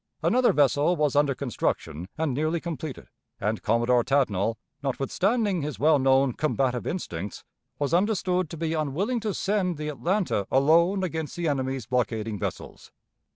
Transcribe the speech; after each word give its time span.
Another 0.23 0.51
vessel 0.51 0.95
was 0.95 1.15
under 1.15 1.35
construction 1.35 2.09
and 2.17 2.33
nearly 2.33 2.59
completed, 2.59 3.07
and 3.39 3.61
Commodore 3.61 4.03
Tatnall, 4.03 4.57
notwithstanding 4.81 5.61
his 5.61 5.77
well 5.77 5.99
known 5.99 6.33
combative 6.33 6.87
instincts, 6.87 7.43
was 7.77 7.93
understood 7.93 8.49
to 8.49 8.57
be 8.57 8.73
unwilling 8.73 9.19
to 9.19 9.31
send 9.35 9.77
the 9.77 9.89
Atlanta 9.89 10.47
alone 10.49 11.03
against 11.03 11.35
the 11.35 11.47
enemy's 11.47 11.85
blockading 11.85 12.39
vessels. 12.39 12.91